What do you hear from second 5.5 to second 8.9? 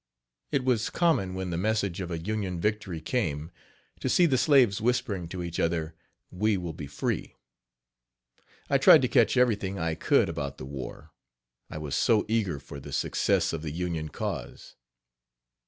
other: "We will be free." I